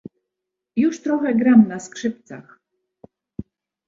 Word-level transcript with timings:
"Już 0.75 1.01
trochę 1.01 1.35
gram 1.35 1.67
na 1.67 1.79
skrzypcach." 1.79 2.59